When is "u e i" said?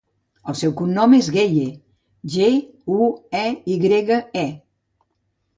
2.97-3.77